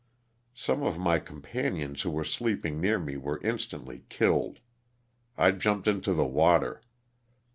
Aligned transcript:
Some 0.55 0.81
of 0.81 0.97
my 0.97 1.19
companions 1.19 2.01
who 2.01 2.09
were 2.09 2.23
sleeping 2.23 2.81
near 2.81 2.97
me 2.97 3.17
were 3.17 3.39
instantly 3.43 4.05
killed. 4.09 4.57
I 5.37 5.51
jumped 5.51 5.87
into 5.87 6.13
the 6.15 6.25
water. 6.25 6.81